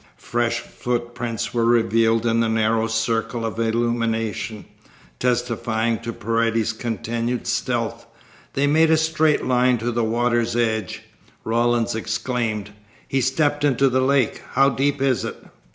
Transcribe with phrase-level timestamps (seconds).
[0.17, 4.65] Fresh footprints were revealed in the narrow circle of illumination.
[5.19, 8.07] Testifying to Paredes's continued stealth,
[8.53, 11.03] they made a straight line to the water's edge.
[11.43, 12.71] Rawlins exclaimed:
[13.07, 14.41] "He stepped into the lake.
[14.53, 15.35] How deep is it?"